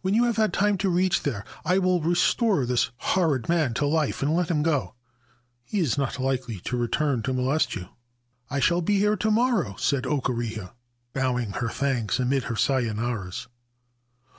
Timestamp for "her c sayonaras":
12.44-13.46